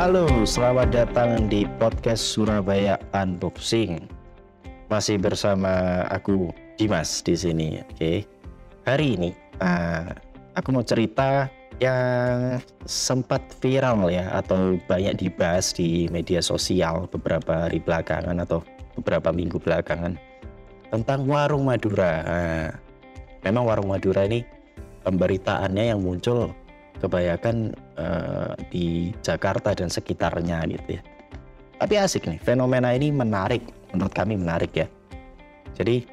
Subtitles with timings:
[0.00, 4.08] Halo, selamat datang di podcast Surabaya Unboxing.
[4.88, 6.48] Masih bersama aku
[6.80, 7.84] Dimas di sini.
[7.84, 8.24] Oke,
[8.88, 10.08] hari ini uh,
[10.56, 11.52] aku mau cerita
[11.84, 12.56] yang
[12.88, 18.64] sempat viral ya atau banyak dibahas di media sosial beberapa hari belakangan atau
[18.96, 20.16] beberapa minggu belakangan
[20.88, 22.24] tentang warung Madura.
[22.24, 22.72] Nah,
[23.44, 24.48] memang warung Madura ini
[25.04, 26.56] pemberitaannya yang muncul
[27.00, 31.02] kebanyakan uh, di Jakarta dan sekitarnya gitu ya.
[31.80, 33.64] Tapi asik nih, fenomena ini menarik,
[33.96, 34.86] menurut kami menarik ya.
[35.72, 36.04] Jadi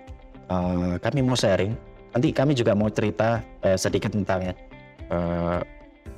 [0.48, 1.76] uh, kami mau sharing,
[2.16, 4.56] nanti kami juga mau cerita uh, sedikit tentang
[5.12, 5.60] uh,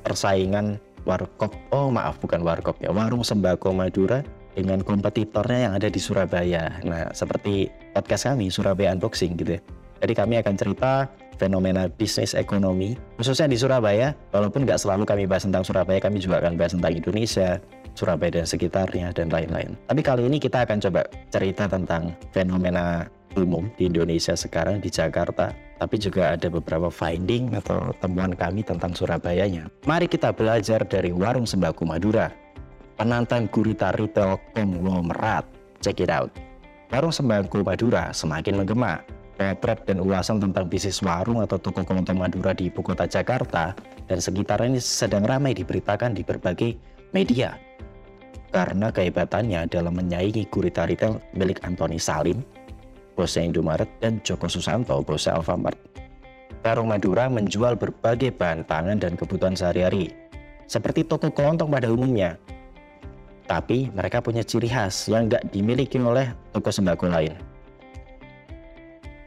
[0.06, 4.22] persaingan warkop, oh maaf bukan warkop ya, warung sembako Madura
[4.54, 6.78] dengan kompetitornya yang ada di Surabaya.
[6.86, 9.60] Nah seperti podcast kami Surabaya Unboxing gitu ya.
[10.00, 14.12] Jadi kami akan cerita fenomena bisnis ekonomi, khususnya di Surabaya.
[14.36, 17.56] Walaupun nggak selalu kami bahas tentang Surabaya, kami juga akan bahas tentang Indonesia,
[17.96, 19.72] Surabaya dan sekitarnya, dan lain-lain.
[19.88, 25.54] Tapi kali ini kita akan coba cerita tentang fenomena umum di Indonesia sekarang di Jakarta,
[25.80, 29.72] tapi juga ada beberapa finding atau temuan kami tentang Surabayanya.
[29.88, 32.28] Mari kita belajar dari warung sembako Madura,
[33.00, 35.46] penantang gurita retail konglomerat.
[35.80, 36.28] Check it out.
[36.90, 39.00] Warung sembako Madura semakin menggema
[39.40, 43.72] potret dan ulasan tentang bisnis warung atau toko kelontong Madura di ibu kota Jakarta
[44.04, 46.76] dan sekitarnya ini sedang ramai diberitakan di berbagai
[47.16, 47.56] media.
[48.52, 52.44] Karena kehebatannya dalam menyaingi gurita retail milik Antoni Salim,
[53.16, 55.78] bosnya Indomaret, dan Joko Susanto, bosnya Alfamart.
[56.60, 60.12] Warung Madura menjual berbagai bahan pangan dan kebutuhan sehari-hari,
[60.68, 62.36] seperti toko kelontong pada umumnya.
[63.48, 67.50] Tapi mereka punya ciri khas yang nggak dimiliki oleh toko sembako lain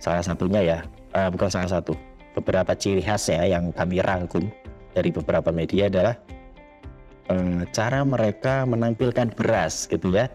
[0.03, 0.77] Salah satunya ya,
[1.15, 1.95] uh, bukan salah satu,
[2.35, 4.51] beberapa ciri khas ya yang kami rangkum
[4.91, 6.19] dari beberapa media adalah
[7.31, 10.27] uh, cara mereka menampilkan beras gitu ya.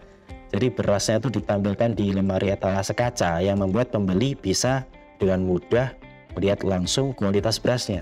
[0.49, 4.89] Jadi berasnya itu ditampilkan di lemari etalase kaca yang membuat pembeli bisa
[5.21, 5.93] dengan mudah
[6.33, 8.01] melihat langsung kualitas berasnya.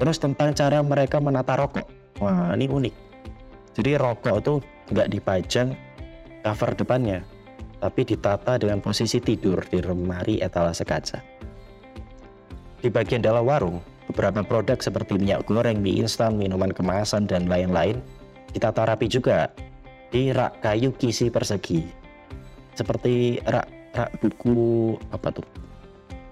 [0.00, 1.84] Terus tentang cara mereka menata rokok,
[2.24, 2.94] wah ini unik.
[3.76, 4.54] Jadi rokok itu
[4.96, 5.76] nggak dipajang
[6.40, 7.20] cover depannya,
[7.84, 11.20] tapi ditata dengan posisi tidur di lemari etalase kaca.
[12.80, 18.00] Di bagian dalam warung, beberapa produk seperti minyak goreng, mie instan, minuman kemasan, dan lain-lain
[18.56, 19.52] ditata rapi juga
[20.08, 21.84] di rak kayu kisi persegi.
[22.72, 25.44] Seperti rak, rak buku apa tuh?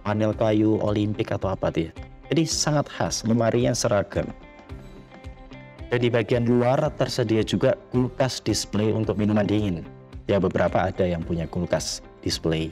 [0.08, 1.92] Panel kayu olimpik atau apa tuh ya?
[2.32, 4.24] Jadi sangat khas, lemari yang seragam.
[5.92, 9.84] Dan di bagian luar tersedia juga kulkas display untuk minuman dingin
[10.26, 12.70] ya beberapa ada yang punya kulkas display.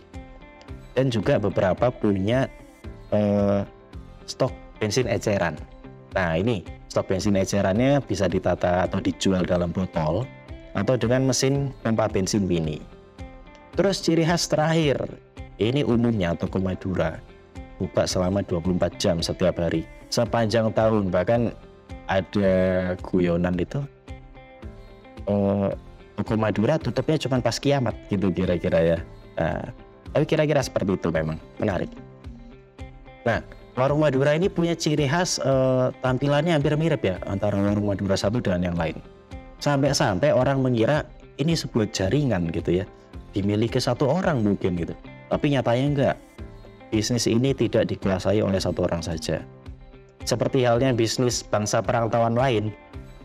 [0.94, 2.50] Dan juga beberapa punya
[3.14, 3.62] uh,
[4.26, 4.52] stok
[4.82, 5.54] bensin eceran.
[6.14, 10.26] Nah ini stok bensin ecerannya bisa ditata atau dijual dalam botol
[10.74, 12.82] atau dengan mesin pompa bensin mini.
[13.78, 14.98] Terus ciri khas terakhir
[15.62, 17.22] ini umumnya toko Madura
[17.78, 21.14] buka selama 24 jam setiap hari sepanjang tahun.
[21.14, 21.54] Bahkan
[22.10, 22.54] ada
[23.06, 23.80] guyonan itu
[25.30, 25.70] uh,
[26.20, 28.98] Toko Madura tutupnya cuma pas kiamat gitu kira-kira ya.
[29.40, 29.72] Nah,
[30.12, 31.88] tapi kira-kira seperti itu memang menarik.
[33.24, 33.40] Nah,
[33.72, 38.36] warung Madura ini punya ciri khas uh, tampilannya hampir mirip ya antara warung Madura satu
[38.44, 39.00] dan yang lain.
[39.64, 41.08] Sampai-sampai orang mengira
[41.40, 42.84] ini sebuah jaringan gitu ya,
[43.32, 44.92] dimiliki satu orang mungkin gitu.
[45.32, 46.16] Tapi nyatanya enggak.
[46.92, 49.40] Bisnis ini tidak dikuasai oleh satu orang saja.
[50.28, 52.76] Seperti halnya bisnis bangsa perantauan lain.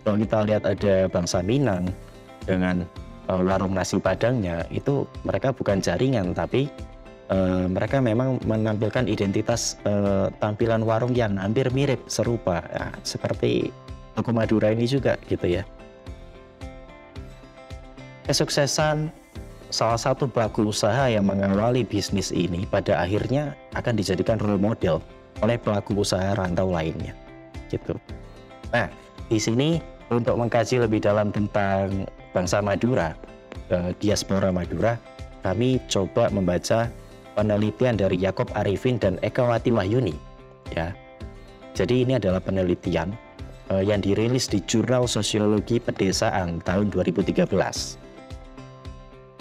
[0.06, 1.90] Kalau kita lihat ada bangsa Minang,
[2.46, 2.86] dengan
[3.30, 6.70] uh, warung nasi padangnya itu mereka bukan jaringan tapi
[7.30, 12.62] uh, mereka memang menampilkan identitas uh, tampilan warung yang hampir mirip serupa.
[12.70, 13.74] Ya, seperti
[14.14, 15.64] toko Madura ini juga gitu ya.
[18.26, 19.14] Kesuksesan
[19.70, 25.02] salah satu pelaku usaha yang mengawali bisnis ini pada akhirnya akan dijadikan role model
[25.44, 27.14] oleh pelaku usaha rantau lainnya
[27.70, 27.98] gitu.
[28.72, 28.90] Nah
[29.30, 33.16] di sini untuk mengkaji lebih dalam tentang bangsa Madura,
[33.72, 35.00] eh, diaspora Madura,
[35.48, 36.92] kami coba membaca
[37.40, 40.20] penelitian dari Yakob Arifin dan Eka Wati Wahyuni.
[40.76, 40.92] Ya,
[41.72, 43.16] jadi ini adalah penelitian
[43.72, 47.48] eh, yang dirilis di Jurnal Sosiologi Pedesaan tahun 2013.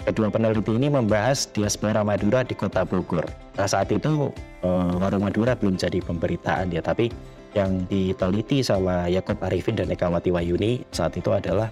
[0.05, 3.25] Kedua peneliti ini membahas diaspora Madura di kota Bogor.
[3.57, 4.31] Nah saat itu
[4.63, 7.09] eh, warung Madura belum jadi pemberitaan ya, tapi
[7.55, 11.71] yang diteliti sama Yakob Arifin dan Eka Wati Wahyuni saat itu adalah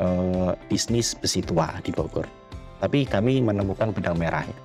[0.00, 2.24] uh, bisnis besi tua di Bogor.
[2.80, 4.56] Tapi kami menemukan benang merahnya.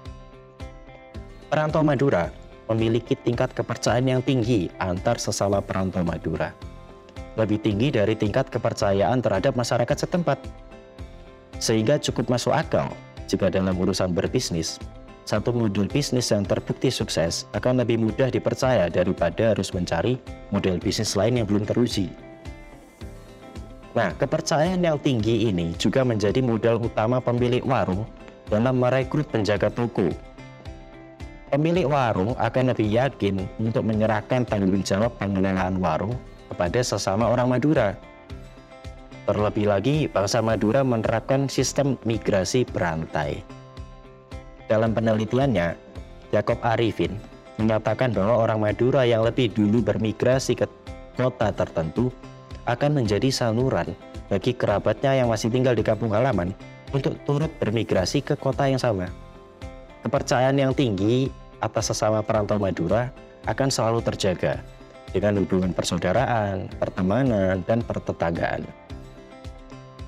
[1.47, 2.27] Perantau Madura
[2.67, 6.51] memiliki tingkat kepercayaan yang tinggi antar sesama perantau Madura.
[7.37, 10.41] lebih tinggi dari tingkat kepercayaan terhadap masyarakat setempat.
[11.61, 12.89] Sehingga cukup masuk akal
[13.29, 14.81] jika dalam urusan berbisnis,
[15.27, 20.17] satu model bisnis yang terbukti sukses akan lebih mudah dipercaya daripada harus mencari
[20.49, 22.09] model bisnis lain yang belum teruji.
[23.97, 28.05] Nah, kepercayaan yang tinggi ini juga menjadi modal utama pemilik warung
[28.45, 30.13] dalam merekrut penjaga toko.
[31.49, 36.13] Pemilik warung akan lebih yakin untuk menyerahkan tanggung jawab pengelolaan warung
[36.53, 37.97] kepada sesama orang Madura.
[39.25, 43.41] Terlebih lagi, bangsa Madura menerapkan sistem migrasi berantai
[44.67, 45.79] dalam penelitiannya,
[46.35, 47.15] Jacob Arifin
[47.57, 50.67] menyatakan bahwa orang Madura yang lebih dulu bermigrasi ke
[51.17, 52.13] kota tertentu
[52.67, 53.95] akan menjadi saluran
[54.27, 56.51] bagi kerabatnya yang masih tinggal di kampung halaman
[56.91, 59.07] untuk turut bermigrasi ke kota yang sama.
[60.03, 61.31] Kepercayaan yang tinggi
[61.63, 63.09] atas sesama perantau Madura
[63.47, 64.59] akan selalu terjaga
[65.15, 68.67] dengan hubungan persaudaraan, pertemanan, dan pertetanggaan.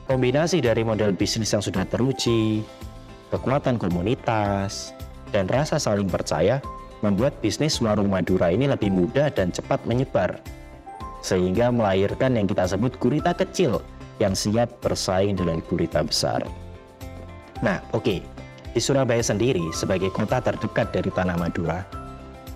[0.06, 2.66] Kombinasi dari model bisnis yang sudah teruji,
[3.32, 4.92] kekuatan komunitas,
[5.30, 6.60] dan rasa saling percaya
[7.00, 10.42] membuat bisnis warung Madura ini lebih mudah dan cepat menyebar.
[11.20, 13.84] Sehingga melahirkan yang kita sebut gurita kecil
[14.20, 16.44] yang siap bersaing dengan gurita besar.
[17.64, 18.04] Nah, oke.
[18.04, 18.20] Okay.
[18.70, 21.82] Di Surabaya sendiri sebagai kota terdekat dari tanah Madura,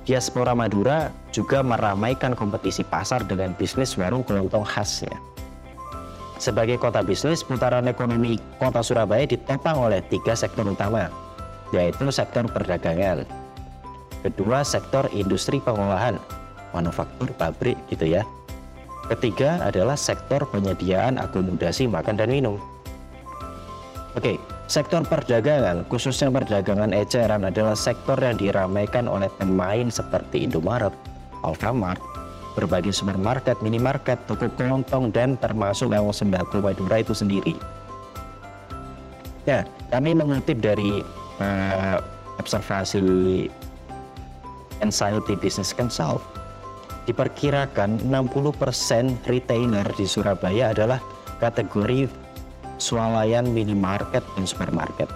[0.06, 5.18] diaspora Madura juga meramaikan kompetisi pasar dengan bisnis warung kelontong khasnya.
[6.38, 11.10] Sebagai kota bisnis, putaran ekonomi kota Surabaya ditopang oleh tiga sektor utama,
[11.74, 13.25] yaitu sektor perdagangan,
[14.21, 16.21] kedua sektor industri pengolahan,
[16.77, 18.21] manufaktur, pabrik gitu ya.
[19.11, 22.55] Ketiga adalah sektor penyediaan akomodasi makan dan minum.
[24.15, 24.38] Oke,
[24.69, 30.94] sektor perdagangan, khususnya perdagangan eceran adalah sektor yang diramaikan oleh pemain seperti Indomaret,
[31.41, 32.00] Alfamart,
[32.53, 37.57] berbagai supermarket, minimarket, toko kelontong, dan termasuk lewat sembako Madura itu sendiri.
[39.44, 41.03] Ya, kami mengutip dari
[41.44, 41.97] uh,
[42.39, 43.51] observasi
[44.79, 46.23] Anxiety Business Consult,
[47.05, 51.00] diperkirakan 60% retailer di Surabaya adalah
[51.44, 52.07] kategori
[52.79, 55.09] swalayan minimarket dan supermarket.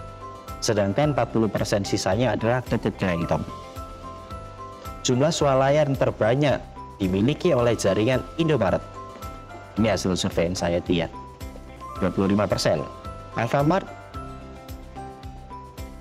[0.60, 3.44] Sedangkan 40% sisanya adalah toko kelontong.
[5.06, 6.60] Jumlah swalayan terbanyak
[7.00, 8.82] dimiliki oleh jaringan Indomaret.
[9.78, 11.08] Ini hasil survei saya dia.
[12.02, 12.82] 25%.
[13.38, 13.86] Alfamart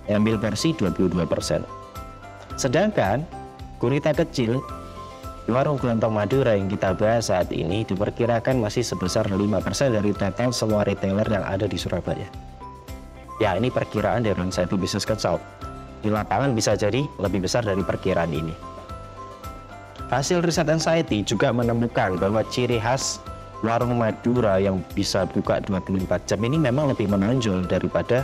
[0.08, 1.62] ambil versi 22%.
[2.56, 3.26] Sedangkan
[3.76, 4.62] gurita kecil
[5.46, 9.38] warung kelontong Madura yang kita bahas saat ini diperkirakan masih sebesar 5%
[9.94, 12.26] dari total semua retailer yang ada di Surabaya.
[13.38, 15.38] Ya ini perkiraan dari satu bisnis Consult.
[16.02, 18.54] Di lapangan bisa jadi lebih besar dari perkiraan ini.
[20.06, 23.18] Hasil riset Anxiety juga menemukan bahwa ciri khas
[23.66, 28.22] warung Madura yang bisa buka 24 jam ini memang lebih menonjol daripada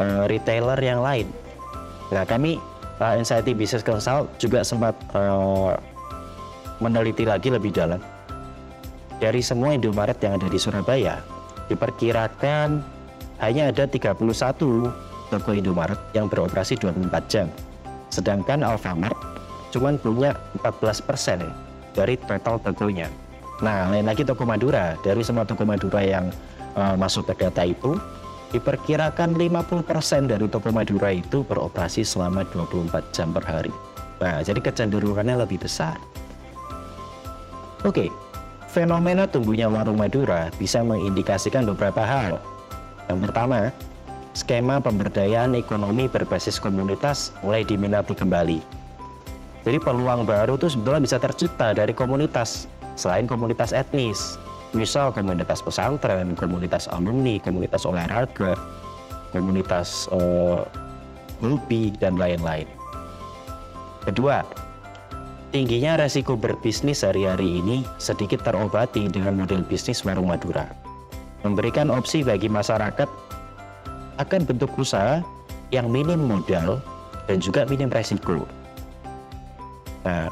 [0.00, 1.28] uh, retailer yang lain.
[2.08, 2.56] Nah, kami
[3.04, 5.76] uh, Anxiety Business Consult juga sempat uh,
[6.78, 8.00] meneliti lagi lebih dalam.
[9.18, 11.18] Dari semua Indomaret yang ada di Surabaya,
[11.66, 12.80] diperkirakan
[13.42, 14.14] hanya ada 31
[15.28, 17.46] toko Indomaret yang beroperasi 24 jam.
[18.08, 19.14] Sedangkan Alfamart
[19.68, 20.32] cuman punya
[20.64, 21.44] 14%
[21.92, 23.08] dari total tokonya.
[23.58, 26.30] Nah, lain lagi toko Madura, dari semua toko Madura yang
[26.78, 27.98] uh, masuk ke data itu,
[28.54, 33.74] diperkirakan 50% dari toko Madura itu beroperasi selama 24 jam per hari.
[34.22, 35.98] Nah, jadi kecenderungannya lebih besar.
[37.86, 38.10] Oke,
[38.66, 42.42] fenomena tumbuhnya warung Madura bisa mengindikasikan beberapa hal.
[43.06, 43.70] Yang pertama,
[44.34, 48.58] skema pemberdayaan ekonomi berbasis komunitas mulai diminati kembali.
[49.62, 52.66] Jadi peluang baru itu sebetulnya bisa tercipta dari komunitas
[52.98, 54.38] selain komunitas etnis.
[54.74, 58.52] Misal komunitas pesantren, komunitas alumni, komunitas olahraga,
[59.32, 60.60] komunitas uh,
[61.40, 62.68] hobi dan lain-lain.
[64.04, 64.44] Kedua,
[65.48, 70.68] tingginya resiko berbisnis hari-hari ini sedikit terobati dengan model bisnis warung Madura.
[71.46, 73.08] Memberikan opsi bagi masyarakat
[74.18, 75.22] akan bentuk usaha
[75.72, 76.82] yang minim modal
[77.30, 78.44] dan juga minim resiko.
[80.04, 80.28] Nah,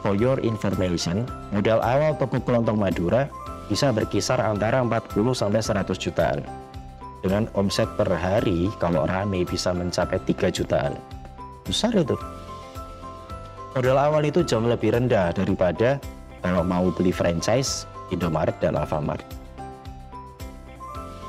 [0.00, 3.28] for your information, modal awal toko kelontong Madura
[3.66, 6.40] bisa berkisar antara 40 sampai 100 jutaan.
[7.26, 10.94] Dengan omset per hari kalau rame bisa mencapai 3 jutaan.
[11.66, 12.14] Besar itu.
[13.76, 16.00] Modal awal itu jauh lebih rendah daripada
[16.40, 19.20] kalau mau beli franchise Indomaret dan Alfamart.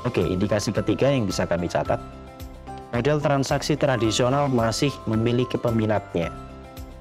[0.08, 2.00] Oke, indikasi ketiga yang bisa kami catat,
[2.96, 6.32] model transaksi tradisional masih memiliki peminatnya.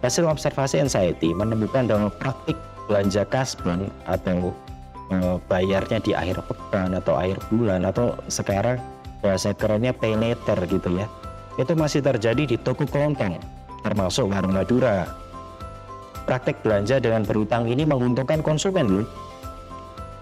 [0.04, 2.60] Hasil observasi anxiety menemukan bahwa praktik
[2.92, 4.52] belanja kasbon atau
[5.16, 8.84] uh, bayarnya di akhir pekan atau akhir bulan atau sekarang
[9.24, 11.08] bahasa kerennya pay later gitu ya.
[11.56, 13.40] Itu masih terjadi di toko kelontong
[13.88, 15.08] termasuk warung Madura
[16.28, 19.08] praktek belanja dengan berutang ini menguntungkan konsumen loh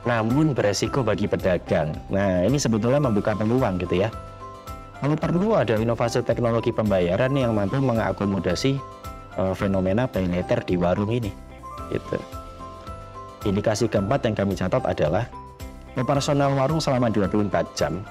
[0.06, 1.98] namun beresiko bagi pedagang.
[2.14, 4.10] Nah ini sebetulnya membuka peluang gitu ya.
[5.02, 8.80] Kalau perlu ada inovasi teknologi pembayaran yang mampu mengakomodasi
[9.36, 11.34] uh, fenomena pay later di warung ini
[11.92, 12.18] gitu.
[13.46, 15.26] Indikasi keempat yang kami catat adalah
[15.98, 18.02] operasional warung selama 24 jam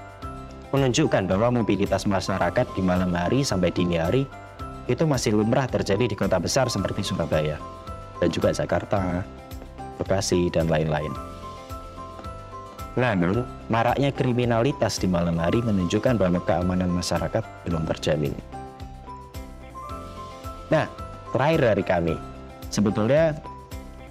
[0.75, 4.27] menunjukkan bahwa mobilitas masyarakat di malam hari sampai dini hari
[4.91, 7.57] itu masih lumrah terjadi di kota besar seperti Surabaya
[8.19, 9.23] dan juga Jakarta,
[9.99, 11.11] Bekasi, dan lain-lain.
[12.95, 18.35] Namun, maraknya kriminalitas di malam hari menunjukkan bahwa keamanan masyarakat belum terjamin.
[20.71, 20.87] Nah,
[21.35, 22.15] terakhir dari kami,
[22.71, 23.35] sebetulnya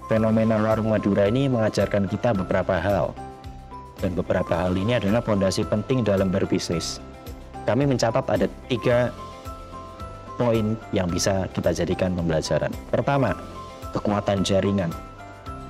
[0.04, 3.16] Fenomena warung Madura ini mengajarkan kita beberapa hal.
[4.04, 7.00] Dan beberapa hal ini adalah fondasi penting dalam berbisnis.
[7.64, 9.08] Kami mencatat ada tiga
[10.36, 12.68] poin yang bisa kita jadikan pembelajaran.
[12.92, 13.32] Pertama,
[13.94, 14.90] kekuatan jaringan.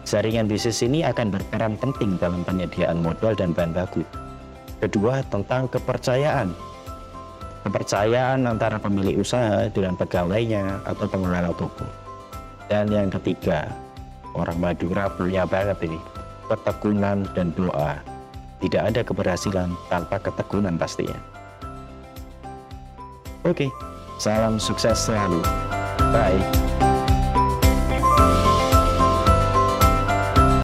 [0.09, 4.01] Jaringan bisnis ini akan berperan penting dalam penyediaan modal dan bahan baku.
[4.81, 6.53] Kedua, tentang kepercayaan.
[7.65, 11.89] Kepercayaan antara pemilik usaha dengan pegawainya atau pengelola toko.
[12.69, 13.73] Dan yang ketiga,
[14.35, 15.99] Orang Madura punya banget ini.
[16.51, 18.03] Ketekunan dan doa.
[18.59, 21.17] Tidak ada keberhasilan tanpa ketekunan pastinya.
[23.47, 23.71] Oke,
[24.19, 25.41] salam sukses selalu.
[26.11, 26.74] Bye.